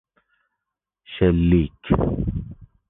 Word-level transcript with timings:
شلیک 1.19 1.85